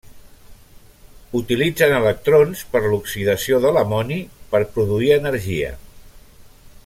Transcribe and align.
Utilitzen 1.39 1.93
electrons 1.97 2.63
per 2.71 2.81
l'oxidació 2.87 3.61
de 3.67 3.75
l'amoni 3.77 4.19
per 4.55 4.63
produir 4.77 5.15
energia. 5.19 5.75